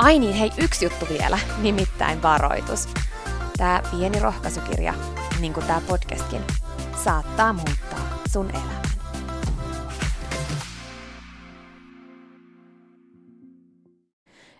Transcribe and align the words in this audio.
Ai 0.00 0.18
niin, 0.18 0.34
hei, 0.34 0.50
yksi 0.58 0.84
juttu 0.84 1.06
vielä, 1.08 1.38
nimittäin 1.62 2.22
varoitus. 2.22 2.88
Tämä 3.56 3.82
pieni 3.90 4.20
rohkaisukirja, 4.20 4.94
niin 5.40 5.52
kuin 5.52 5.66
tämä 5.66 5.80
podcastkin, 5.88 6.42
saattaa 7.04 7.52
muuttaa 7.52 8.18
sun 8.32 8.50
elämän. 8.50 8.82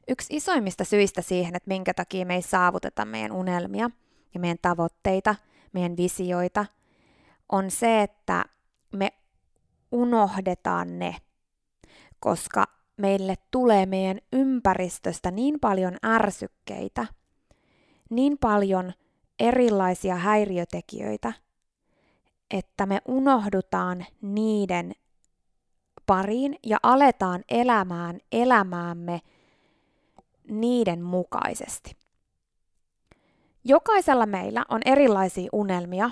Yksi 0.09 0.37
isoimmista 0.37 0.85
syistä 0.85 1.23
siihen, 1.23 1.57
että 1.57 1.69
minkä 1.69 1.95
takia 1.95 2.27
me 2.27 2.35
ei 2.35 2.43
saavuteta 2.43 3.05
meidän 3.05 3.33
unelmia 3.33 3.91
ja 4.35 4.41
meidän 4.41 4.59
tavoitteita, 4.63 5.35
meidän 5.73 5.97
visioita, 5.97 6.67
on 7.53 7.71
se, 7.71 8.03
että 8.03 8.45
me 8.93 9.13
unohdetaan 9.93 10.99
ne, 10.99 11.17
koska 12.19 12.80
meille 13.01 13.35
tulee 13.51 13.87
meidän 13.87 14.19
ympäristöstä 14.33 15.31
niin 15.31 15.61
paljon 15.61 15.97
ärsykkeitä, 16.05 17.07
niin 18.11 18.39
paljon 18.39 18.93
erilaisia 19.41 20.17
häiriötekijöitä, 20.17 21.33
että 22.51 22.87
me 22.87 23.01
unohdutaan 23.09 24.07
niiden 24.23 24.93
pariin 26.07 26.57
ja 26.67 26.79
aletaan 26.83 27.45
elämään 27.49 28.19
elämäämme 28.33 29.21
niiden 30.49 31.03
mukaisesti. 31.03 31.97
Jokaisella 33.65 34.27
meillä 34.27 34.65
on 34.69 34.81
erilaisia 34.85 35.49
unelmia, 35.53 36.11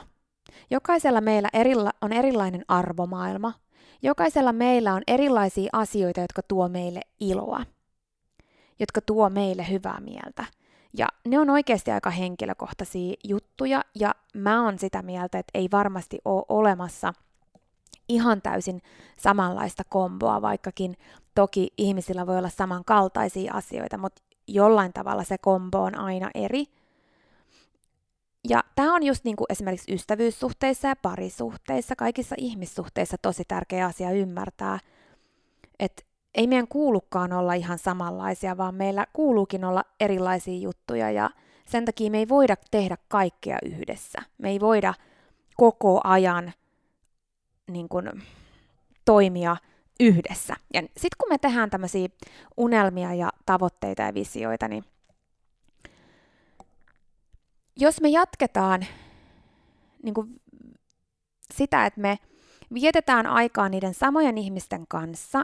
jokaisella 0.70 1.20
meillä 1.20 1.49
erila- 1.53 1.99
on 2.03 2.12
erilainen 2.12 2.65
arvomaailma– 2.69 3.53
Jokaisella 4.03 4.53
meillä 4.53 4.94
on 4.94 5.03
erilaisia 5.06 5.70
asioita, 5.72 6.20
jotka 6.20 6.42
tuo 6.48 6.69
meille 6.69 7.00
iloa, 7.20 7.60
jotka 8.81 9.00
tuo 9.00 9.31
meille 9.31 9.70
hyvää 9.70 10.00
mieltä. 10.00 10.44
Ja 10.98 11.06
ne 11.28 11.38
on 11.38 11.50
oikeasti 11.50 11.91
aika 11.91 12.10
henkilökohtaisia 12.10 13.14
juttuja, 13.25 13.84
ja 13.94 14.14
mä 14.34 14.64
oon 14.64 14.78
sitä 14.78 15.03
mieltä, 15.03 15.38
että 15.38 15.50
ei 15.54 15.69
varmasti 15.72 16.19
ole 16.25 16.44
olemassa 16.48 17.12
ihan 18.08 18.42
täysin 18.42 18.82
samanlaista 19.19 19.82
komboa, 19.88 20.42
vaikkakin 20.42 20.97
toki 21.34 21.69
ihmisillä 21.78 22.26
voi 22.26 22.38
olla 22.38 22.48
samankaltaisia 22.48 23.54
asioita, 23.54 23.98
mutta 23.98 24.22
jollain 24.48 24.92
tavalla 24.92 25.25
se 25.25 25.38
kombo 25.38 25.82
on 25.82 25.98
aina 25.98 26.31
eri. 26.34 26.64
Ja 28.49 28.65
tämä 28.75 28.94
on 28.94 29.03
just 29.03 29.25
niin 29.25 29.37
kuin 29.37 29.47
esimerkiksi 29.50 29.94
ystävyyssuhteissa 29.94 30.88
ja 30.88 30.97
parisuhteissa, 30.97 31.97
kaikissa 31.97 32.34
ihmissuhteissa 32.38 33.16
tosi 33.22 33.44
tärkeä 33.49 33.87
asia 33.87 34.10
ymmärtää, 34.10 34.78
että 35.78 36.03
ei 36.34 36.47
meidän 36.47 36.69
kuulukaan 36.69 37.32
olla 37.32 37.54
ihan 37.54 37.78
samanlaisia, 37.78 38.56
vaan 38.56 38.75
meillä 38.75 39.06
kuuluukin 39.12 39.65
olla 39.65 39.84
erilaisia 40.00 40.59
juttuja 40.59 41.10
ja 41.10 41.31
sen 41.66 41.84
takia 41.84 42.10
me 42.10 42.19
ei 42.19 42.28
voida 42.28 42.56
tehdä 42.71 42.97
kaikkea 43.09 43.59
yhdessä. 43.65 44.19
Me 44.38 44.50
ei 44.50 44.60
voida 44.60 44.94
koko 45.56 46.00
ajan 46.05 46.53
niin 47.70 47.88
kuin, 47.88 48.10
toimia 49.05 49.56
yhdessä. 50.00 50.55
Ja 50.75 50.82
sitten 50.82 51.16
kun 51.19 51.28
me 51.28 51.38
tehdään 51.38 51.70
tämmöisiä 51.70 52.09
unelmia 52.56 53.15
ja 53.15 53.31
tavoitteita 53.47 54.03
ja 54.03 54.15
visioita, 54.15 54.69
niin 54.69 54.84
jos 57.78 58.00
me 58.00 58.09
jatketaan 58.09 58.87
niin 60.03 60.15
kuin 60.15 60.41
sitä, 61.55 61.87
että 61.87 62.00
me 62.00 62.19
vietetään 62.75 63.27
aikaa 63.27 63.69
niiden 63.69 63.94
samojen 63.94 64.39
ihmisten 64.39 64.87
kanssa 64.89 65.43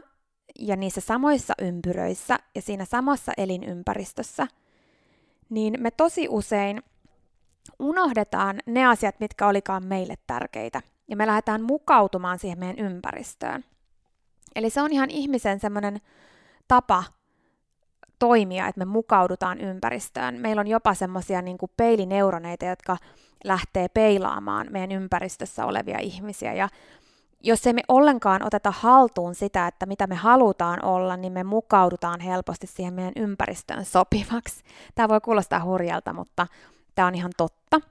ja 0.59 0.75
niissä 0.75 1.01
samoissa 1.01 1.53
ympyröissä 1.61 2.39
ja 2.55 2.61
siinä 2.61 2.85
samassa 2.85 3.31
elinympäristössä, 3.37 4.47
niin 5.49 5.75
me 5.79 5.91
tosi 5.91 6.27
usein 6.29 6.81
unohdetaan 7.79 8.59
ne 8.65 8.85
asiat, 8.85 9.19
mitkä 9.19 9.47
olikaan 9.47 9.85
meille 9.85 10.15
tärkeitä. 10.27 10.81
Ja 11.07 11.15
me 11.15 11.27
lähdetään 11.27 11.61
mukautumaan 11.61 12.39
siihen 12.39 12.59
meidän 12.59 12.85
ympäristöön. 12.85 13.65
Eli 14.55 14.69
se 14.69 14.81
on 14.81 14.91
ihan 14.91 15.09
ihmisen 15.09 15.59
semmoinen 15.59 16.01
tapa 16.67 17.03
toimia, 18.19 18.67
että 18.67 18.79
me 18.79 18.85
mukaudutaan 18.85 19.61
ympäristöön. 19.61 20.35
Meillä 20.35 20.59
on 20.59 20.67
jopa 20.67 20.93
semmoisia 20.93 21.41
niin 21.41 21.57
peilineuroneita, 21.77 22.65
jotka 22.65 22.97
lähtee 23.43 23.87
peilaamaan 23.89 24.67
meidän 24.69 24.91
ympäristössä 24.91 25.65
olevia 25.65 25.99
ihmisiä. 25.99 26.53
Ja 26.53 26.69
jos 27.43 27.67
ei 27.67 27.73
me 27.73 27.81
ollenkaan 27.87 28.43
oteta 28.43 28.71
haltuun 28.71 29.35
sitä, 29.35 29.67
että 29.67 29.85
mitä 29.85 30.07
me 30.07 30.15
halutaan 30.15 30.85
olla, 30.85 31.17
niin 31.17 31.33
me 31.33 31.43
mukaudutaan 31.43 32.19
helposti 32.19 32.67
siihen 32.67 32.93
meidän 32.93 33.13
ympäristöön 33.15 33.85
sopivaksi. 33.85 34.63
Tämä 34.95 35.09
voi 35.09 35.21
kuulostaa 35.21 35.63
hurjalta, 35.63 36.13
mutta 36.13 36.47
tämä 36.95 37.07
on 37.07 37.15
ihan 37.15 37.31
totta. 37.37 37.81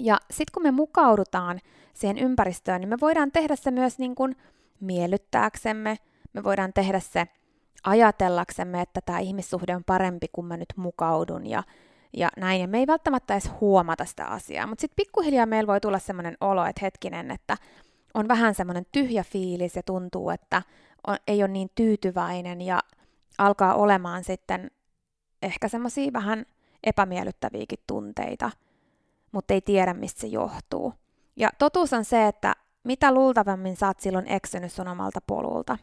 Ja 0.00 0.18
sitten 0.30 0.52
kun 0.54 0.62
me 0.62 0.70
mukaudutaan 0.70 1.60
siihen 1.94 2.18
ympäristöön, 2.18 2.80
niin 2.80 2.88
me 2.88 3.00
voidaan 3.00 3.32
tehdä 3.32 3.56
se 3.56 3.70
myös 3.70 3.98
niin 3.98 4.14
kuin 4.14 4.36
miellyttääksemme, 4.80 5.96
me 6.32 6.44
voidaan 6.44 6.72
tehdä 6.72 7.00
se 7.00 7.28
ajatellaksemme, 7.84 8.80
että 8.80 9.00
tämä 9.00 9.18
ihmissuhde 9.18 9.76
on 9.76 9.84
parempi, 9.84 10.26
kun 10.32 10.46
mä 10.46 10.56
nyt 10.56 10.72
mukaudun 10.76 11.46
ja, 11.46 11.62
ja 12.16 12.28
näin. 12.36 12.60
Ja 12.60 12.68
me 12.68 12.78
ei 12.78 12.86
välttämättä 12.86 13.34
edes 13.34 13.50
huomata 13.60 14.04
sitä 14.04 14.26
asiaa. 14.26 14.66
Mutta 14.66 14.80
sitten 14.80 14.96
pikkuhiljaa 14.96 15.46
meillä 15.46 15.66
voi 15.66 15.80
tulla 15.80 15.98
sellainen 15.98 16.36
olo, 16.40 16.64
että 16.64 16.80
hetkinen, 16.82 17.30
että 17.30 17.56
on 18.14 18.28
vähän 18.28 18.54
semmoinen 18.54 18.86
tyhjä 18.92 19.24
fiilis 19.24 19.76
ja 19.76 19.82
tuntuu, 19.82 20.30
että 20.30 20.62
on, 21.06 21.16
ei 21.26 21.42
ole 21.42 21.48
niin 21.48 21.70
tyytyväinen 21.74 22.60
ja 22.60 22.80
alkaa 23.38 23.74
olemaan 23.74 24.24
sitten 24.24 24.70
ehkä 25.42 25.68
semmoisia 25.68 26.12
vähän 26.12 26.46
epämiellyttäviäkin 26.84 27.78
tunteita, 27.86 28.50
mutta 29.32 29.54
ei 29.54 29.60
tiedä, 29.60 29.94
mistä 29.94 30.20
se 30.20 30.26
johtuu. 30.26 30.94
Ja 31.36 31.50
totuus 31.58 31.92
on 31.92 32.04
se, 32.04 32.26
että 32.26 32.54
mitä 32.84 33.12
luultavammin 33.14 33.76
sä 33.76 33.86
oot 33.86 34.00
silloin 34.00 34.28
eksynyt 34.28 34.72
sun 34.72 34.88
omalta 34.88 35.20
polulta. 35.26 35.78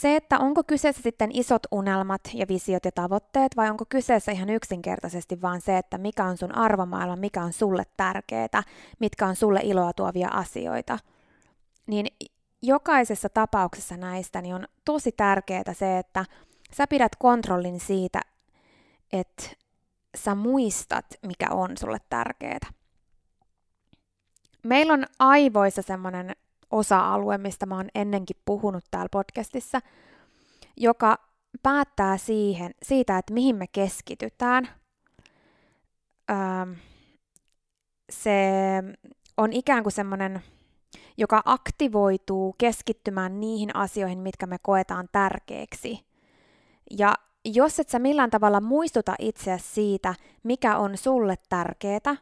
Se, 0.00 0.16
että 0.16 0.38
onko 0.38 0.64
kyseessä 0.64 1.02
sitten 1.02 1.30
isot 1.32 1.62
unelmat 1.70 2.20
ja 2.34 2.46
visiot 2.48 2.84
ja 2.84 2.92
tavoitteet, 2.92 3.56
vai 3.56 3.70
onko 3.70 3.84
kyseessä 3.88 4.32
ihan 4.32 4.50
yksinkertaisesti 4.50 5.42
vaan 5.42 5.60
se, 5.60 5.78
että 5.78 5.98
mikä 5.98 6.24
on 6.24 6.36
sun 6.36 6.54
arvomaailma, 6.54 7.16
mikä 7.16 7.42
on 7.42 7.52
sulle 7.52 7.82
tärkeää, 7.96 8.62
mitkä 8.98 9.26
on 9.26 9.36
sulle 9.36 9.60
iloa 9.62 9.92
tuovia 9.92 10.28
asioita, 10.28 10.98
niin 11.86 12.06
jokaisessa 12.62 13.28
tapauksessa 13.28 13.96
näistä 13.96 14.42
niin 14.42 14.54
on 14.54 14.68
tosi 14.84 15.12
tärkeää 15.12 15.72
se, 15.72 15.98
että 15.98 16.24
sä 16.72 16.86
pidät 16.86 17.12
kontrollin 17.18 17.80
siitä, 17.80 18.20
että 19.12 19.42
sä 20.16 20.34
muistat, 20.34 21.06
mikä 21.26 21.46
on 21.50 21.76
sulle 21.78 21.98
tärkeää. 22.10 22.70
Meillä 24.62 24.92
on 24.92 25.04
aivoissa 25.18 25.82
semmoinen 25.82 26.36
osa-alue, 26.70 27.38
mistä 27.38 27.66
mä 27.66 27.76
oon 27.76 27.88
ennenkin 27.94 28.36
puhunut 28.44 28.84
täällä 28.90 29.08
podcastissa, 29.12 29.80
joka 30.76 31.16
päättää 31.62 32.16
siihen, 32.16 32.74
siitä, 32.82 33.18
että 33.18 33.34
mihin 33.34 33.56
me 33.56 33.66
keskitytään. 33.66 34.68
Öö, 36.30 36.36
se 38.10 38.50
on 39.36 39.52
ikään 39.52 39.82
kuin 39.82 39.92
semmoinen, 39.92 40.42
joka 41.16 41.42
aktivoituu 41.44 42.54
keskittymään 42.58 43.40
niihin 43.40 43.76
asioihin, 43.76 44.18
mitkä 44.18 44.46
me 44.46 44.56
koetaan 44.62 45.08
tärkeäksi. 45.12 46.06
Ja 46.98 47.14
jos 47.44 47.80
et 47.80 47.88
sä 47.88 47.98
millään 47.98 48.30
tavalla 48.30 48.60
muistuta 48.60 49.14
itseäsi 49.18 49.68
siitä, 49.68 50.14
mikä 50.42 50.76
on 50.76 50.96
sulle 50.96 51.34
tärkeää, 51.48 52.16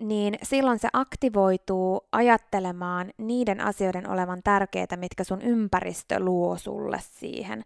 niin 0.00 0.34
silloin 0.42 0.78
se 0.78 0.88
aktivoituu 0.92 2.00
ajattelemaan 2.12 3.10
niiden 3.18 3.60
asioiden 3.60 4.10
olevan 4.10 4.40
tärkeitä, 4.44 4.96
mitkä 4.96 5.24
sun 5.24 5.42
ympäristö 5.42 6.20
luo 6.20 6.56
sulle 6.58 6.98
siihen. 7.00 7.64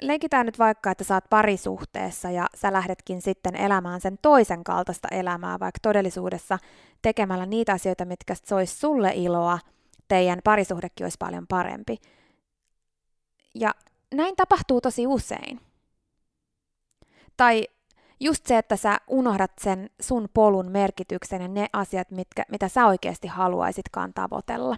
Leikitään 0.00 0.46
nyt 0.46 0.58
vaikka, 0.58 0.90
että 0.90 1.04
sä 1.04 1.14
oot 1.14 1.24
parisuhteessa 1.30 2.30
ja 2.30 2.46
sä 2.54 2.72
lähdetkin 2.72 3.22
sitten 3.22 3.56
elämään 3.56 4.00
sen 4.00 4.18
toisen 4.22 4.64
kaltaista 4.64 5.08
elämää, 5.10 5.60
vaikka 5.60 5.78
todellisuudessa 5.82 6.58
tekemällä 7.02 7.46
niitä 7.46 7.72
asioita, 7.72 8.04
mitkä 8.04 8.34
sois 8.44 8.80
sulle 8.80 9.12
iloa, 9.14 9.58
teidän 10.08 10.40
parisuhdekin 10.44 11.04
olisi 11.04 11.16
paljon 11.18 11.46
parempi. 11.46 11.98
Ja 13.54 13.74
näin 14.14 14.36
tapahtuu 14.36 14.80
tosi 14.80 15.06
usein. 15.06 15.60
Tai 17.36 17.68
just 18.22 18.46
se, 18.46 18.58
että 18.58 18.76
sä 18.76 18.98
unohdat 19.08 19.52
sen 19.60 19.90
sun 20.00 20.28
polun 20.34 20.70
merkityksen 20.70 21.42
ja 21.42 21.48
ne 21.48 21.66
asiat, 21.72 22.10
mitkä, 22.10 22.44
mitä 22.50 22.68
sä 22.68 22.86
oikeasti 22.86 23.28
haluaisitkaan 23.28 24.12
tavoitella. 24.14 24.76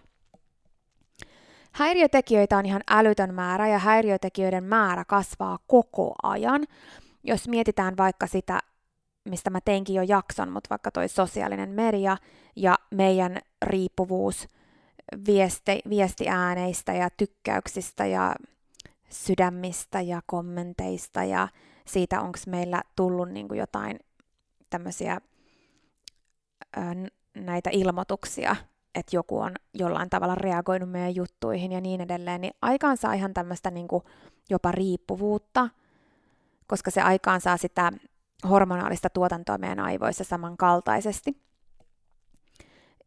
Häiriötekijöitä 1.72 2.58
on 2.58 2.66
ihan 2.66 2.82
älytön 2.90 3.34
määrä 3.34 3.68
ja 3.68 3.78
häiriötekijöiden 3.78 4.64
määrä 4.64 5.04
kasvaa 5.04 5.58
koko 5.66 6.14
ajan. 6.22 6.64
Jos 7.24 7.48
mietitään 7.48 7.96
vaikka 7.96 8.26
sitä, 8.26 8.60
mistä 9.24 9.50
mä 9.50 9.60
teinkin 9.64 9.94
jo 9.94 10.02
jakson, 10.02 10.52
mutta 10.52 10.70
vaikka 10.70 10.90
toi 10.90 11.08
sosiaalinen 11.08 11.70
media 11.70 12.16
ja 12.56 12.78
meidän 12.90 13.38
riippuvuus 13.62 14.48
viesti, 15.26 15.80
viestiääneistä 15.88 16.92
ja 16.92 17.08
tykkäyksistä 17.16 18.06
ja 18.06 18.34
sydämistä 19.14 20.00
ja 20.00 20.20
kommenteista 20.26 21.24
ja 21.24 21.48
siitä, 21.86 22.20
onko 22.20 22.38
meillä 22.46 22.82
tullut 22.96 23.30
niin 23.30 23.48
kuin 23.48 23.58
jotain 23.58 23.98
tämmöisiä 24.70 25.20
näitä 27.34 27.70
ilmoituksia, 27.72 28.56
että 28.94 29.16
joku 29.16 29.38
on 29.38 29.52
jollain 29.74 30.10
tavalla 30.10 30.34
reagoinut 30.34 30.90
meidän 30.90 31.14
juttuihin 31.14 31.72
ja 31.72 31.80
niin 31.80 32.00
edelleen, 32.00 32.40
niin 32.40 32.54
aikaan 32.62 32.96
saa 32.96 33.12
ihan 33.12 33.34
tämmöistä 33.34 33.70
niin 33.70 33.88
kuin 33.88 34.02
jopa 34.50 34.72
riippuvuutta, 34.72 35.68
koska 36.66 36.90
se 36.90 37.02
aikaan 37.02 37.40
saa 37.40 37.56
sitä 37.56 37.92
hormonaalista 38.48 39.10
tuotantoa 39.10 39.58
meidän 39.58 39.80
aivoissa 39.80 40.24
samankaltaisesti. 40.24 41.42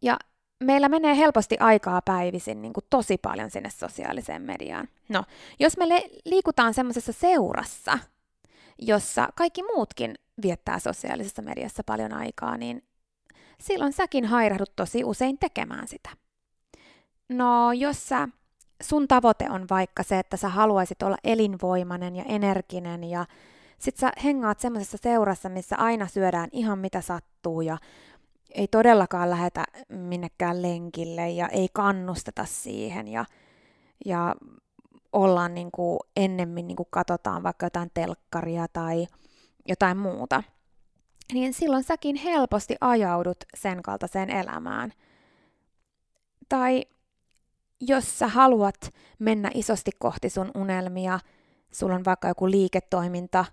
Ja 0.02 0.18
meillä 0.64 0.90
menee 0.90 1.18
helposti 1.18 1.58
aikaa 1.60 2.02
päivisin 2.02 2.62
niin 2.62 2.74
kuin 2.74 2.86
tosi 2.90 3.18
paljon 3.18 3.52
sinne 3.52 3.70
sosiaaliseen 3.70 4.42
mediaan. 4.42 4.88
No, 5.10 5.24
jos 5.60 5.78
me 5.78 5.90
le- 5.90 6.10
liikutaan 6.26 6.74
semmoisessa 6.74 7.14
seurassa, 7.14 8.00
jossa 8.80 9.30
kaikki 9.36 9.64
muutkin 9.64 10.16
viettää 10.42 10.80
sosiaalisessa 10.80 11.42
mediassa 11.42 11.84
paljon 11.84 12.14
aikaa, 12.14 12.58
niin 12.58 12.84
silloin 13.60 13.94
säkin 13.94 14.26
hairahdut 14.26 14.76
tosi 14.76 15.04
usein 15.04 15.38
tekemään 15.38 15.88
sitä. 15.88 16.10
No, 17.30 17.72
jos 17.72 18.10
sä, 18.10 18.28
sun 18.84 19.08
tavoite 19.08 19.50
on 19.50 19.66
vaikka 19.70 20.04
se, 20.04 20.20
että 20.20 20.38
sä 20.38 20.50
haluaisit 20.50 21.04
olla 21.04 21.18
elinvoimainen 21.24 22.16
ja 22.16 22.24
energinen 22.24 23.04
ja 23.04 23.26
sit 23.80 23.98
sä 23.98 24.12
hengaat 24.24 24.60
semmoisessa 24.60 24.98
seurassa, 25.04 25.50
missä 25.50 25.76
aina 25.76 26.08
syödään 26.08 26.50
ihan 26.52 26.80
mitä 26.80 27.02
sattuu 27.02 27.62
ja 27.62 27.78
ei 28.58 28.68
todellakaan 28.68 29.30
lähetä 29.30 29.64
minnekään 29.90 30.62
lenkille 30.62 31.30
ja 31.30 31.48
ei 31.48 31.68
kannusteta 31.74 32.46
siihen 32.46 33.08
ja, 33.08 33.26
ja 34.06 34.36
ollaan 35.14 35.54
niin 35.54 35.72
kuin 35.72 36.00
ennemmin 36.16 36.68
niin 36.68 36.76
kuin 36.76 36.88
katsotaan 36.90 37.44
vaikka 37.44 37.66
jotain 37.66 37.92
telkkaria 37.94 38.68
tai 38.74 39.08
jotain 39.68 39.98
muuta, 39.98 40.44
niin 41.34 41.54
silloin 41.54 41.84
säkin 41.84 42.16
helposti 42.16 42.76
ajaudut 42.82 43.38
sen 43.56 43.84
kaltaiseen 43.84 44.30
elämään. 44.30 44.94
Tai 46.50 46.86
jos 47.82 48.20
sä 48.20 48.28
haluat 48.28 48.94
mennä 49.20 49.52
isosti 49.54 49.92
kohti 50.00 50.30
sun 50.30 50.52
unelmia, 50.56 51.20
sulla 51.72 51.96
on 51.96 52.06
vaikka 52.06 52.28
joku 52.28 52.52
liiketoiminta 52.52 53.46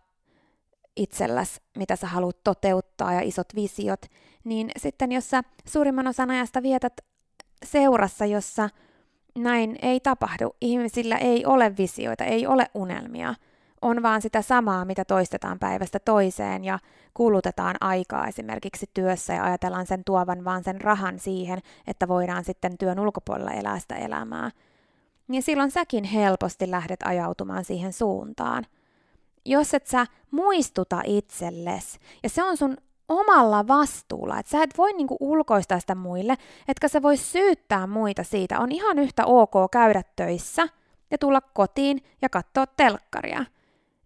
itselläs, 0.97 1.61
mitä 1.79 1.97
sä 1.97 2.07
haluat 2.07 2.45
toteuttaa 2.45 3.13
ja 3.13 3.21
isot 3.21 3.55
visiot, 3.55 4.07
niin 4.45 4.71
sitten 4.77 5.13
jos 5.13 5.31
sä 5.31 5.43
suurimman 5.67 6.07
osan 6.07 6.31
ajasta 6.31 6.63
vietät 6.63 6.93
seurassa, 7.65 8.27
jossa 8.27 8.69
näin 9.39 9.77
ei 9.83 10.01
tapahdu. 10.01 10.57
Ihmisillä 10.61 11.19
ei 11.19 11.47
ole 11.47 11.77
visioita, 11.79 12.25
ei 12.25 12.47
ole 12.47 12.67
unelmia. 12.75 13.35
On 13.83 14.03
vaan 14.03 14.23
sitä 14.23 14.43
samaa, 14.43 14.85
mitä 14.85 15.05
toistetaan 15.05 15.59
päivästä 15.59 15.99
toiseen 15.99 16.65
ja 16.65 16.79
kulutetaan 17.15 17.77
aikaa 17.81 18.27
esimerkiksi 18.27 18.91
työssä 18.95 19.35
ja 19.35 19.45
ajatellaan 19.45 19.87
sen 19.87 20.05
tuovan 20.05 20.45
vaan 20.45 20.65
sen 20.65 20.81
rahan 20.81 21.19
siihen, 21.19 21.59
että 21.87 22.09
voidaan 22.09 22.45
sitten 22.45 22.79
työn 22.79 23.01
ulkopuolella 23.01 23.51
elää 23.51 23.79
sitä 23.79 23.95
elämää. 23.95 24.51
Niin 25.29 25.43
silloin 25.43 25.71
säkin 25.71 26.05
helposti 26.05 26.71
lähdet 26.71 27.01
ajautumaan 27.05 27.65
siihen 27.65 27.93
suuntaan. 27.93 28.67
Jos 29.45 29.75
et 29.75 29.87
sä 29.87 30.07
muistuta 30.31 31.03
itsellesi, 31.05 31.99
ja 32.23 32.29
se 32.29 32.43
on 32.43 32.57
sun 32.57 32.77
omalla 33.09 33.67
vastuulla, 33.69 34.39
että 34.39 34.51
sä 34.51 34.63
et 34.63 34.79
voi 34.79 34.93
niinku 34.93 35.17
ulkoistaa 35.21 35.81
sitä 35.81 35.95
muille, 35.95 36.37
etkä 36.69 36.89
sä 36.89 37.03
voi 37.03 37.17
syyttää 37.17 37.87
muita 37.87 38.25
siitä. 38.25 38.61
On 38.61 38.73
ihan 38.73 38.99
yhtä 38.99 39.27
ok 39.27 39.53
käydä 39.71 40.03
töissä 40.17 40.69
ja 41.11 41.19
tulla 41.19 41.41
kotiin 41.41 42.05
ja 42.23 42.29
katsoa 42.29 42.67
telkkaria. 42.67 43.45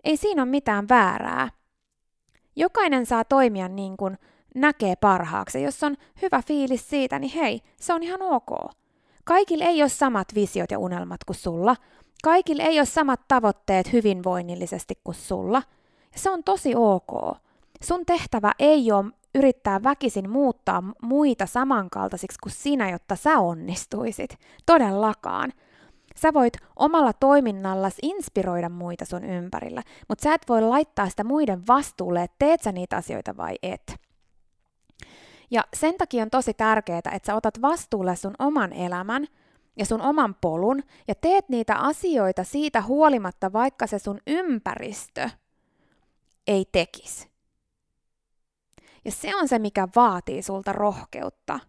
Ei 0.05 0.17
siinä 0.17 0.43
ole 0.43 0.51
mitään 0.51 0.89
väärää. 0.89 1.49
Jokainen 2.57 3.07
saa 3.07 3.25
toimia 3.25 3.69
niin 3.69 3.97
kuin 3.97 4.19
näkee 4.55 4.97
parhaaksi. 4.97 5.63
Jos 5.63 5.83
on 5.83 5.97
hyvä 6.23 6.43
fiilis 6.43 6.91
siitä, 6.91 7.19
niin 7.19 7.33
hei, 7.33 7.61
se 7.81 7.95
on 7.95 8.03
ihan 8.03 8.23
ok. 8.23 8.73
Kaikilla 9.25 9.65
ei 9.65 9.83
ole 9.83 9.89
samat 9.89 10.29
visiot 10.35 10.71
ja 10.71 10.79
unelmat 10.79 11.25
kuin 11.25 11.37
sulla. 11.37 11.77
Kaikilla 12.23 12.63
ei 12.63 12.79
ole 12.79 12.87
samat 12.87 13.21
tavoitteet 13.29 13.93
hyvinvoinnillisesti 13.93 14.95
kuin 15.05 15.15
sulla. 15.15 15.63
Ja 16.13 16.19
se 16.19 16.31
on 16.31 16.45
tosi 16.45 16.73
ok. 16.77 17.37
Sun 17.83 18.07
tehtävä 18.07 18.53
ei 18.59 18.93
ole 18.93 19.05
yrittää 19.35 19.83
väkisin 19.83 20.31
muuttaa 20.31 20.83
muita 21.03 21.47
samankaltaisiksi 21.47 22.39
kuin 22.43 22.53
sinä, 22.53 22.91
jotta 22.91 23.17
sä 23.17 23.39
onnistuisit. 23.39 24.39
Todellakaan. 24.67 25.53
Sä 26.17 26.35
voit 26.35 26.55
omalla 26.77 27.13
toiminnallas 27.13 27.97
inspiroida 28.03 28.69
muita 28.69 29.05
sun 29.05 29.25
ympärillä, 29.25 29.83
mutta 30.09 30.23
sä 30.23 30.35
et 30.35 30.43
voi 30.49 30.63
laittaa 30.63 31.09
sitä 31.09 31.25
muiden 31.25 31.67
vastuulle, 31.67 32.23
että 32.23 32.37
teet 32.39 32.63
sä 32.63 32.73
niitä 32.73 32.97
asioita 32.97 33.37
vai 33.37 33.55
et. 33.63 33.95
Ja 35.51 35.65
sen 35.75 35.95
takia 35.99 36.23
on 36.23 36.31
tosi 36.31 36.55
tärkeää, 36.55 36.99
että 36.99 37.27
sä 37.27 37.35
otat 37.35 37.63
vastuulle 37.63 38.17
sun 38.17 38.35
oman 38.39 38.73
elämän 38.73 39.27
ja 39.79 39.87
sun 39.87 40.01
oman 40.01 40.35
polun 40.41 40.83
ja 41.09 41.15
teet 41.15 41.49
niitä 41.49 41.77
asioita 41.77 42.45
siitä 42.45 42.83
huolimatta, 42.83 43.53
vaikka 43.53 43.87
se 43.87 43.99
sun 43.99 44.21
ympäristö 44.27 45.31
ei 46.47 46.65
tekisi. 46.73 47.29
Ja 49.05 49.13
se 49.13 49.37
on 49.37 49.49
se, 49.49 49.59
mikä 49.59 49.89
vaatii 49.97 50.43
sulta 50.43 50.73
rohkeutta. 50.73 51.61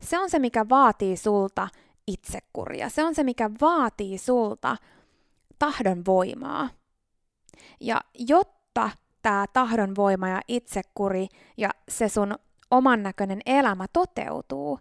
se 0.00 0.18
on 0.18 0.30
se, 0.30 0.38
mikä 0.38 0.68
vaatii 0.68 1.16
sulta 1.16 1.68
itsekuria. 2.06 2.88
Se 2.88 3.04
on 3.04 3.14
se, 3.14 3.24
mikä 3.24 3.50
vaatii 3.60 4.18
sulta 4.18 4.76
tahdon 5.58 6.02
voimaa. 6.06 6.68
Ja 7.80 8.00
jotta 8.18 8.90
tämä 9.22 9.46
tahdon 9.52 9.96
voima 9.96 10.28
ja 10.28 10.40
itsekuri 10.48 11.28
ja 11.56 11.70
se 11.88 12.08
sun 12.08 12.34
oman 12.70 13.02
näköinen 13.02 13.40
elämä 13.46 13.86
toteutuu, 13.92 14.78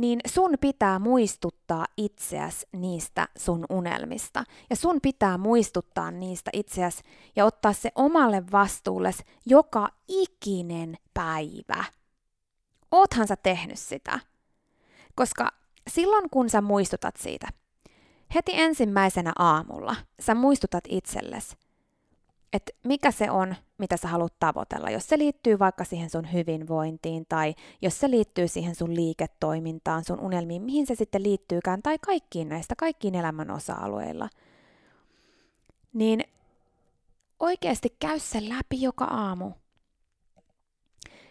niin 0.00 0.20
sun 0.26 0.54
pitää 0.60 0.98
muistuttaa 0.98 1.86
itseäsi 1.96 2.66
niistä 2.72 3.28
sun 3.38 3.64
unelmista. 3.70 4.44
Ja 4.70 4.76
sun 4.76 5.00
pitää 5.00 5.38
muistuttaa 5.38 6.10
niistä 6.10 6.50
itseäsi 6.52 7.02
ja 7.36 7.44
ottaa 7.44 7.72
se 7.72 7.92
omalle 7.94 8.42
vastuulle 8.52 9.10
joka 9.46 9.88
ikinen 10.08 10.96
päivä. 11.14 11.84
Oothan 12.90 13.28
sä 13.28 13.36
tehnyt 13.36 13.78
sitä? 13.78 14.20
Koska 15.14 15.50
silloin 15.90 16.30
kun 16.30 16.50
sä 16.50 16.60
muistutat 16.60 17.16
siitä, 17.16 17.48
heti 18.34 18.52
ensimmäisenä 18.54 19.32
aamulla 19.38 19.96
sä 20.20 20.34
muistutat 20.34 20.84
itsellesi, 20.88 21.56
että 22.52 22.72
mikä 22.84 23.10
se 23.10 23.30
on, 23.30 23.54
mitä 23.78 23.96
sä 23.96 24.08
haluat 24.08 24.38
tavoitella. 24.40 24.90
Jos 24.90 25.08
se 25.08 25.18
liittyy 25.18 25.58
vaikka 25.58 25.84
siihen 25.84 26.10
sun 26.10 26.32
hyvinvointiin 26.32 27.26
tai 27.28 27.54
jos 27.82 28.00
se 28.00 28.10
liittyy 28.10 28.48
siihen 28.48 28.74
sun 28.74 28.94
liiketoimintaan, 28.94 30.04
sun 30.04 30.20
unelmiin, 30.20 30.62
mihin 30.62 30.86
se 30.86 30.94
sitten 30.94 31.22
liittyykään, 31.22 31.82
tai 31.82 31.98
kaikkiin 31.98 32.48
näistä, 32.48 32.74
kaikkiin 32.78 33.14
elämän 33.14 33.50
osa-alueilla, 33.50 34.28
niin 35.92 36.24
oikeasti 37.40 37.96
käy 38.00 38.18
se 38.18 38.48
läpi 38.48 38.82
joka 38.82 39.04
aamu. 39.04 39.52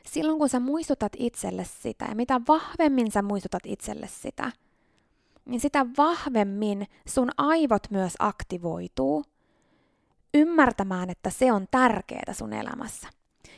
Silloin 0.05 0.39
kun 0.39 0.49
sä 0.49 0.59
muistutat 0.59 1.11
itselle 1.17 1.65
sitä, 1.81 2.05
ja 2.05 2.15
mitä 2.15 2.41
vahvemmin 2.47 3.11
sä 3.11 3.21
muistutat 3.21 3.63
itselle 3.65 4.07
sitä, 4.07 4.51
niin 5.45 5.59
sitä 5.59 5.85
vahvemmin 5.97 6.87
sun 7.07 7.31
aivot 7.37 7.91
myös 7.91 8.13
aktivoituu– 8.19 9.23
ymmärtämään, 10.37 11.09
että 11.09 11.29
se 11.29 11.51
on 11.51 11.67
tärkeää 11.71 12.33
sun 12.33 12.53
elämässä. 12.53 13.07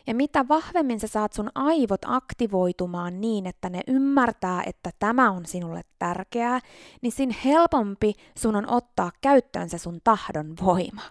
Ja 0.07 0.15
mitä 0.15 0.47
vahvemmin 0.47 0.99
sä 0.99 1.07
saat 1.07 1.33
sun 1.33 1.49
aivot 1.55 2.01
aktivoitumaan 2.05 3.21
niin, 3.21 3.47
että 3.47 3.69
ne 3.69 3.81
ymmärtää, 3.87 4.63
että 4.65 4.91
tämä 4.99 5.31
on 5.31 5.45
sinulle 5.45 5.81
tärkeää, 5.99 6.59
niin 7.01 7.11
sin 7.11 7.35
helpompi 7.45 8.13
sun 8.37 8.55
on 8.55 8.71
ottaa 8.71 9.11
käyttöön 9.21 9.69
se 9.69 9.77
sun 9.77 9.99
tahdon 10.03 10.55
voima. 10.65 11.01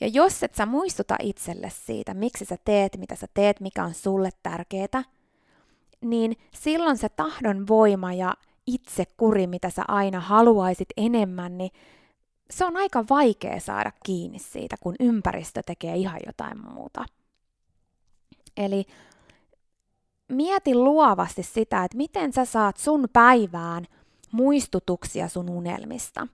Ja 0.00 0.06
jos 0.08 0.42
et 0.42 0.54
sä 0.54 0.66
muistuta 0.66 1.16
itselle 1.22 1.70
siitä, 1.70 2.14
miksi 2.14 2.44
sä 2.44 2.56
teet, 2.64 2.96
mitä 2.96 3.16
sä 3.16 3.26
teet, 3.34 3.60
mikä 3.60 3.84
on 3.84 3.94
sulle 3.94 4.30
tärkeää, 4.42 5.02
niin 6.00 6.36
silloin 6.54 6.96
se 6.96 7.08
tahdon 7.08 7.68
voima 7.68 8.12
ja 8.12 8.34
itsekuri, 8.66 9.46
mitä 9.46 9.70
sä 9.70 9.84
aina 9.88 10.20
haluaisit 10.20 10.88
enemmän, 10.96 11.58
niin 11.58 11.70
se 12.52 12.64
on 12.64 12.76
aika 12.76 13.04
vaikea 13.10 13.60
saada 13.60 13.92
kiinni 14.04 14.38
siitä, 14.38 14.76
kun 14.80 14.94
ympäristö 15.00 15.62
tekee 15.66 15.96
ihan 15.96 16.20
jotain 16.26 16.58
muuta. 16.58 17.04
Eli 18.56 18.86
mieti 20.28 20.74
luovasti 20.74 21.42
sitä, 21.42 21.84
että 21.84 21.96
miten 21.96 22.32
sä 22.32 22.44
saat 22.44 22.76
sun 22.76 23.08
päivään 23.12 23.86
muistutuksia 24.32 25.28
sun 25.28 25.50
unelmista. 25.50 26.26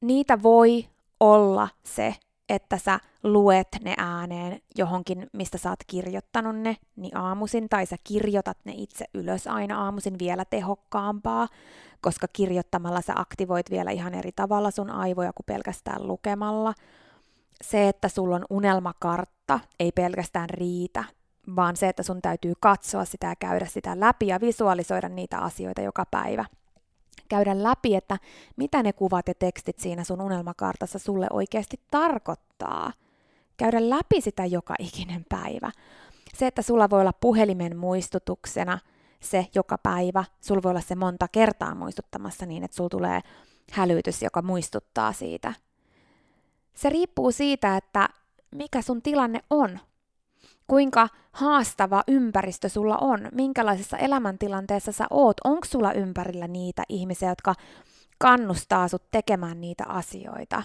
Niitä 0.00 0.42
voi 0.42 0.88
olla 1.20 1.68
se, 1.84 2.14
että 2.54 2.78
sä 2.78 3.00
luet 3.22 3.68
ne 3.84 3.94
ääneen 3.98 4.60
johonkin, 4.76 5.26
mistä 5.32 5.58
sä 5.58 5.70
oot 5.70 5.84
kirjoittanut 5.86 6.56
ne, 6.56 6.76
niin 6.96 7.16
aamuisin, 7.16 7.68
tai 7.68 7.86
sä 7.86 7.96
kirjoitat 8.04 8.58
ne 8.64 8.72
itse 8.76 9.04
ylös 9.14 9.46
aina 9.46 9.84
aamuisin 9.84 10.18
vielä 10.18 10.44
tehokkaampaa, 10.44 11.48
koska 12.00 12.26
kirjoittamalla 12.32 13.00
sä 13.00 13.12
aktivoit 13.16 13.70
vielä 13.70 13.90
ihan 13.90 14.14
eri 14.14 14.32
tavalla 14.36 14.70
sun 14.70 14.90
aivoja 14.90 15.32
kuin 15.32 15.46
pelkästään 15.46 16.06
lukemalla. 16.06 16.74
Se, 17.62 17.88
että 17.88 18.08
sulla 18.08 18.36
on 18.36 18.44
unelmakartta, 18.50 19.60
ei 19.80 19.92
pelkästään 19.92 20.50
riitä, 20.50 21.04
vaan 21.56 21.76
se, 21.76 21.88
että 21.88 22.02
sun 22.02 22.22
täytyy 22.22 22.52
katsoa 22.60 23.04
sitä 23.04 23.26
ja 23.26 23.36
käydä 23.36 23.66
sitä 23.66 24.00
läpi 24.00 24.26
ja 24.26 24.40
visualisoida 24.40 25.08
niitä 25.08 25.38
asioita 25.38 25.80
joka 25.80 26.06
päivä– 26.10 26.44
käydä 27.32 27.62
läpi, 27.62 27.94
että 27.94 28.18
mitä 28.56 28.82
ne 28.82 28.92
kuvat 28.92 29.28
ja 29.28 29.34
tekstit 29.34 29.78
siinä 29.78 30.04
sun 30.04 30.20
unelmakartassa 30.20 30.98
sulle 30.98 31.26
oikeasti 31.30 31.80
tarkoittaa. 31.90 32.92
Käydä 33.56 33.90
läpi 33.90 34.20
sitä 34.20 34.44
joka 34.44 34.74
ikinen 34.78 35.24
päivä. 35.28 35.70
Se, 36.34 36.46
että 36.46 36.62
sulla 36.62 36.90
voi 36.90 37.00
olla 37.00 37.12
puhelimen 37.12 37.76
muistutuksena 37.76 38.78
se 39.20 39.46
joka 39.54 39.78
päivä, 39.78 40.24
sulla 40.40 40.62
voi 40.62 40.70
olla 40.70 40.80
se 40.80 40.94
monta 40.94 41.28
kertaa 41.28 41.74
muistuttamassa 41.74 42.46
niin, 42.46 42.64
että 42.64 42.76
sulla 42.76 42.90
tulee 42.90 43.20
hälytys, 43.70 44.22
joka 44.22 44.42
muistuttaa 44.42 45.12
siitä. 45.12 45.54
Se 46.74 46.88
riippuu 46.88 47.32
siitä, 47.32 47.76
että 47.76 48.08
mikä 48.50 48.82
sun 48.82 49.02
tilanne 49.02 49.40
on 49.50 49.78
kuinka 50.72 51.08
haastava 51.32 52.02
ympäristö 52.08 52.68
sulla 52.68 52.98
on, 52.98 53.28
minkälaisessa 53.32 53.98
elämäntilanteessa 53.98 54.92
sä 54.92 55.06
oot, 55.10 55.36
onko 55.44 55.66
sulla 55.66 55.92
ympärillä 55.92 56.48
niitä 56.48 56.82
ihmisiä, 56.88 57.28
jotka 57.28 57.54
kannustaa 58.18 58.88
sut 58.88 59.10
tekemään 59.10 59.60
niitä 59.60 59.84
asioita. 59.86 60.62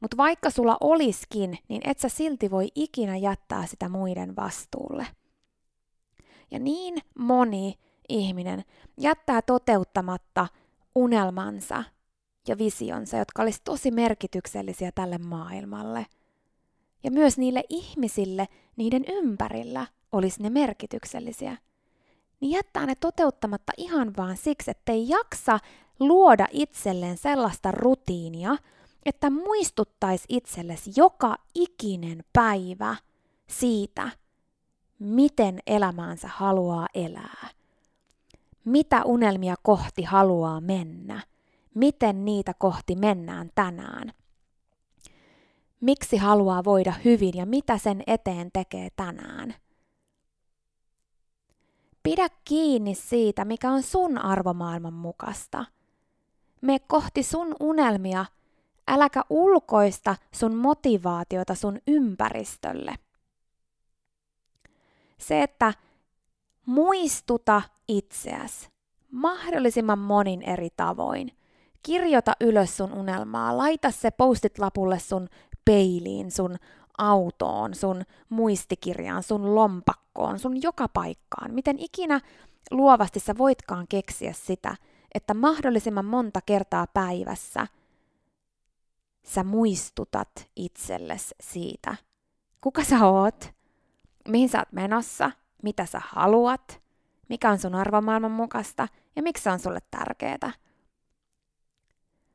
Mutta 0.00 0.16
vaikka 0.16 0.50
sulla 0.50 0.76
oliskin, 0.80 1.58
niin 1.68 1.82
et 1.84 1.98
sä 1.98 2.08
silti 2.08 2.50
voi 2.50 2.68
ikinä 2.74 3.16
jättää 3.16 3.66
sitä 3.66 3.88
muiden 3.88 4.36
vastuulle. 4.36 5.06
Ja 6.50 6.58
niin 6.58 6.94
moni 7.18 7.74
ihminen 8.08 8.64
jättää 9.00 9.42
toteuttamatta 9.42 10.46
unelmansa 10.94 11.84
ja 12.48 12.58
visionsa, 12.58 13.16
jotka 13.16 13.42
olisi 13.42 13.60
tosi 13.64 13.90
merkityksellisiä 13.90 14.92
tälle 14.94 15.18
maailmalle– 15.18 16.06
ja 17.04 17.10
myös 17.10 17.38
niille 17.38 17.64
ihmisille 17.68 18.48
niiden 18.76 19.04
ympärillä 19.08 19.86
olisi 20.12 20.42
ne 20.42 20.50
merkityksellisiä, 20.50 21.56
niin 22.40 22.50
jättää 22.50 22.86
ne 22.86 22.94
toteuttamatta 22.94 23.72
ihan 23.76 24.16
vaan 24.16 24.36
siksi, 24.36 24.70
ettei 24.70 25.08
jaksa 25.08 25.58
luoda 26.00 26.46
itselleen 26.50 27.16
sellaista 27.16 27.70
rutiinia, 27.70 28.56
että 29.06 29.30
muistuttaisi 29.30 30.24
itsellesi 30.28 30.90
joka 30.96 31.36
ikinen 31.54 32.24
päivä 32.32 32.96
siitä, 33.46 34.10
miten 34.98 35.58
elämäänsä 35.66 36.28
haluaa 36.28 36.86
elää, 36.94 37.48
mitä 38.64 39.04
unelmia 39.04 39.54
kohti 39.62 40.02
haluaa 40.02 40.60
mennä, 40.60 41.22
miten 41.74 42.24
niitä 42.24 42.54
kohti 42.58 42.96
mennään 42.96 43.50
tänään– 43.54 44.12
miksi 45.82 46.16
haluaa 46.16 46.64
voida 46.64 46.92
hyvin 47.04 47.32
ja 47.34 47.46
mitä 47.46 47.78
sen 47.78 48.02
eteen 48.06 48.50
tekee 48.52 48.88
tänään. 48.96 49.54
Pidä 52.02 52.28
kiinni 52.44 52.94
siitä, 52.94 53.44
mikä 53.44 53.70
on 53.70 53.82
sun 53.82 54.18
arvomaailman 54.18 54.94
mukaista. 54.94 55.64
Me 56.60 56.78
kohti 56.78 57.22
sun 57.22 57.56
unelmia, 57.60 58.24
äläkä 58.88 59.22
ulkoista 59.30 60.16
sun 60.34 60.54
motivaatiota 60.54 61.54
sun 61.54 61.78
ympäristölle. 61.86 62.94
Se, 65.18 65.42
että 65.42 65.74
muistuta 66.66 67.62
itseäsi 67.88 68.72
mahdollisimman 69.10 69.98
monin 69.98 70.42
eri 70.42 70.68
tavoin. 70.76 71.32
Kirjoita 71.82 72.32
ylös 72.40 72.76
sun 72.76 72.92
unelmaa, 72.92 73.56
laita 73.58 73.90
se 73.90 74.10
postit 74.10 74.58
lapulle 74.58 74.98
sun 74.98 75.28
peiliin, 75.64 76.30
sun 76.30 76.56
autoon, 76.98 77.74
sun 77.74 78.02
muistikirjaan, 78.28 79.22
sun 79.22 79.54
lompakkoon, 79.54 80.38
sun 80.38 80.62
joka 80.62 80.88
paikkaan. 80.88 81.54
Miten 81.54 81.78
ikinä 81.78 82.20
luovasti 82.70 83.20
sä 83.20 83.38
voitkaan 83.38 83.86
keksiä 83.88 84.32
sitä, 84.32 84.76
että 85.14 85.34
mahdollisimman 85.34 86.04
monta 86.04 86.40
kertaa 86.46 86.86
päivässä 86.86 87.66
sä 89.26 89.44
muistutat 89.44 90.48
itsellesi 90.56 91.34
siitä, 91.40 91.96
kuka 92.60 92.84
sä 92.84 93.06
oot, 93.06 93.50
mihin 94.28 94.48
sä 94.48 94.58
oot 94.58 94.72
menossa, 94.72 95.30
mitä 95.62 95.86
sä 95.86 96.00
haluat, 96.04 96.80
mikä 97.28 97.50
on 97.50 97.58
sun 97.58 97.74
arvomaailman 97.74 98.30
mukaista 98.30 98.88
ja 99.16 99.22
miksi 99.22 99.42
se 99.44 99.50
on 99.50 99.58
sulle 99.58 99.80
tärkeää 99.90 100.52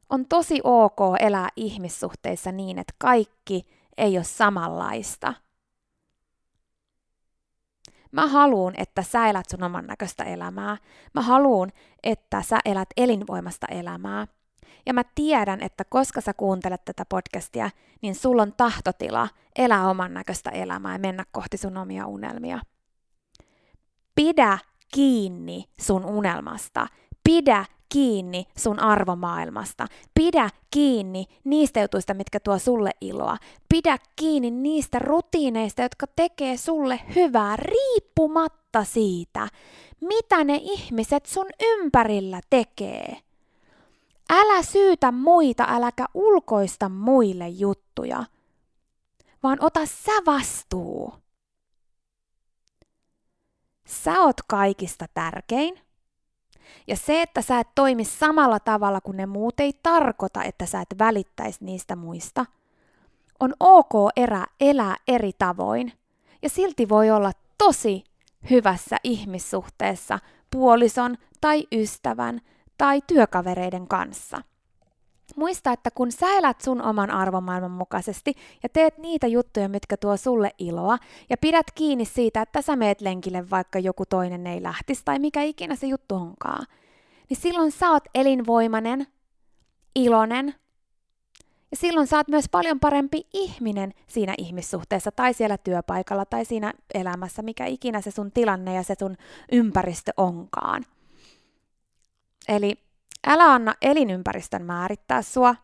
on 0.09 0.25
tosi 0.25 0.61
ok 0.63 0.99
elää 1.19 1.49
ihmissuhteissa 1.55 2.51
niin, 2.51 2.79
että 2.79 2.93
kaikki 2.97 3.63
ei 3.97 4.17
ole 4.17 4.23
samanlaista. 4.23 5.33
Mä 8.11 8.27
haluun, 8.27 8.73
että 8.77 9.01
sä 9.03 9.27
elät 9.27 9.49
sun 9.49 9.63
oman 9.63 9.87
näköistä 9.87 10.23
elämää. 10.23 10.77
Mä 11.13 11.21
haluun, 11.21 11.69
että 12.03 12.41
sä 12.41 12.57
elät 12.65 12.89
elinvoimasta 12.97 13.67
elämää. 13.67 14.27
Ja 14.85 14.93
mä 14.93 15.03
tiedän, 15.15 15.61
että 15.61 15.83
koska 15.89 16.21
sä 16.21 16.33
kuuntelet 16.33 16.85
tätä 16.85 17.03
podcastia, 17.09 17.69
niin 18.01 18.15
sulla 18.15 18.41
on 18.41 18.53
tahtotila 18.57 19.29
elää 19.55 19.89
oman 19.89 20.13
näköistä 20.13 20.49
elämää 20.49 20.93
ja 20.93 20.99
mennä 20.99 21.23
kohti 21.31 21.57
sun 21.57 21.77
omia 21.77 22.07
unelmia. 22.07 22.59
Pidä 24.15 24.57
kiinni 24.93 25.63
sun 25.79 26.05
unelmasta. 26.05 26.87
Pidä 27.23 27.65
kiinni 27.89 28.45
sun 28.57 28.79
arvomaailmasta. 28.79 29.87
Pidä 30.13 30.49
kiinni 30.71 31.25
niistä 31.43 31.81
jutuista, 31.81 32.13
mitkä 32.13 32.39
tuo 32.39 32.59
sulle 32.59 32.91
iloa. 33.01 33.37
Pidä 33.69 33.97
kiinni 34.15 34.51
niistä 34.51 34.99
rutiineista, 34.99 35.81
jotka 35.81 36.05
tekee 36.15 36.57
sulle 36.57 36.99
hyvää, 37.15 37.55
riippumatta 37.55 38.83
siitä, 38.83 39.47
mitä 40.01 40.43
ne 40.43 40.59
ihmiset 40.61 41.25
sun 41.25 41.47
ympärillä 41.63 42.41
tekee. 42.49 43.17
Älä 44.29 44.63
syytä 44.63 45.11
muita, 45.11 45.65
äläkä 45.69 46.05
ulkoista 46.13 46.89
muille 46.89 47.49
juttuja, 47.49 48.23
vaan 49.43 49.57
ota 49.61 49.85
sä 49.85 50.11
vastuu. 50.25 51.13
Sä 53.87 54.21
oot 54.21 54.41
kaikista 54.47 55.05
tärkein. 55.13 55.86
Ja 56.87 56.95
se, 56.95 57.21
että 57.21 57.41
sä 57.41 57.59
et 57.59 57.67
toimi 57.75 58.05
samalla 58.05 58.59
tavalla 58.59 59.01
kuin 59.01 59.17
ne 59.17 59.25
muut, 59.25 59.59
ei 59.59 59.73
tarkoita, 59.83 60.43
että 60.43 60.65
sä 60.65 60.81
et 60.81 60.99
välittäisi 60.99 61.65
niistä 61.65 61.95
muista. 61.95 62.45
On 63.39 63.53
ok 63.59 63.91
erä 64.15 64.45
elää 64.59 64.95
eri 65.07 65.31
tavoin. 65.37 65.93
Ja 66.41 66.49
silti 66.49 66.89
voi 66.89 67.11
olla 67.11 67.31
tosi 67.57 68.03
hyvässä 68.49 68.97
ihmissuhteessa 69.03 70.19
puolison 70.51 71.17
tai 71.41 71.67
ystävän 71.71 72.41
tai 72.77 73.01
työkavereiden 73.07 73.87
kanssa. 73.87 74.41
Muista, 75.37 75.71
että 75.71 75.91
kun 75.91 76.11
sä 76.11 76.25
elät 76.37 76.61
sun 76.61 76.81
oman 76.81 77.11
arvomaailman 77.11 77.71
mukaisesti 77.71 78.33
ja 78.63 78.69
teet 78.69 78.97
niitä 78.97 79.27
juttuja, 79.27 79.69
mitkä 79.69 79.97
tuo 79.97 80.17
sulle 80.17 80.51
iloa, 80.57 80.97
ja 81.29 81.37
pidät 81.37 81.65
kiinni 81.75 82.05
siitä, 82.05 82.41
että 82.41 82.61
sä 82.61 82.75
meet 82.75 83.01
lenkille, 83.01 83.49
vaikka 83.49 83.79
joku 83.79 84.05
toinen 84.05 84.47
ei 84.47 84.63
lähtisi 84.63 85.01
tai 85.05 85.19
mikä 85.19 85.41
ikinä 85.41 85.75
se 85.75 85.87
juttu 85.87 86.15
onkaan, 86.15 86.65
niin 87.29 87.37
silloin 87.37 87.71
sä 87.71 87.89
oot 87.89 88.03
elinvoimainen, 88.15 89.07
iloinen, 89.95 90.55
ja 91.71 91.77
silloin 91.77 92.07
sä 92.07 92.17
oot 92.17 92.27
myös 92.27 92.45
paljon 92.51 92.79
parempi 92.79 93.27
ihminen 93.33 93.93
siinä 94.07 94.33
ihmissuhteessa 94.37 95.11
tai 95.11 95.33
siellä 95.33 95.57
työpaikalla 95.57 96.25
tai 96.25 96.45
siinä 96.45 96.73
elämässä, 96.93 97.41
mikä 97.41 97.65
ikinä 97.65 98.01
se 98.01 98.11
sun 98.11 98.31
tilanne 98.31 98.73
ja 98.73 98.83
se 98.83 98.95
sun 98.99 99.17
ympäristö 99.51 100.11
onkaan. 100.17 100.85
Eli 102.47 102.86
älä 103.27 103.53
anna 103.53 103.75
elinympäristön 103.81 104.65
määrittää 104.65 105.21
sua, 105.21 105.55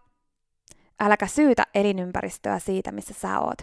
äläkä 0.99 1.27
syytä 1.27 1.67
elinympäristöä 1.75 2.59
siitä, 2.59 2.91
missä 2.91 3.13
sä 3.13 3.39
oot, 3.39 3.57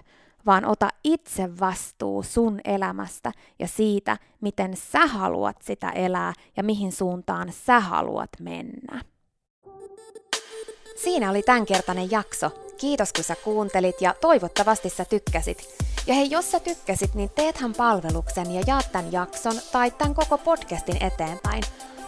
vaan 0.46 0.64
ota 0.64 0.88
itse 1.04 1.60
vastuu 1.60 2.22
sun 2.22 2.60
elämästä 2.64 3.32
ja 3.58 3.68
siitä, 3.68 4.16
miten 4.40 4.76
sä 4.76 5.06
haluat 5.06 5.56
sitä 5.62 5.90
elää 5.90 6.32
ja 6.56 6.62
mihin 6.62 6.92
suuntaan 6.92 7.52
sä 7.52 7.80
haluat 7.80 8.30
mennä. 8.40 9.04
Siinä 10.96 11.30
oli 11.30 11.42
tämänkertainen 11.42 12.10
jakso. 12.10 12.50
Kiitos 12.80 13.12
kun 13.12 13.24
sä 13.24 13.36
kuuntelit 13.44 14.00
ja 14.00 14.14
toivottavasti 14.20 14.90
sä 14.90 15.04
tykkäsit. 15.04 15.68
Ja 16.06 16.14
hei, 16.14 16.30
jos 16.30 16.50
sä 16.50 16.60
tykkäsit, 16.60 17.14
niin 17.14 17.30
teethän 17.30 17.72
palveluksen 17.72 18.54
ja 18.54 18.62
jaat 18.66 18.92
tämän 18.92 19.12
jakson 19.12 19.54
tai 19.72 19.90
tämän 19.90 20.14
koko 20.14 20.38
podcastin 20.38 21.02
eteenpäin. 21.02 21.62